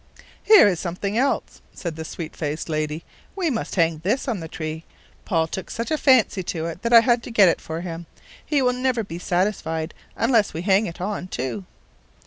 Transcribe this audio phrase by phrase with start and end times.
[0.41, 3.03] "Here is something else," said the sweet faced lady.
[3.35, 4.83] "We must hang this on the tree.
[5.25, 8.07] Paul took such a fancy to it that I had to get it for him.
[8.43, 11.65] He will never be satisfied unless we hang it on too."